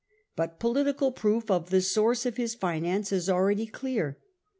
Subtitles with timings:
[0.35, 4.17] But political proof of the source of a his finance is already clear.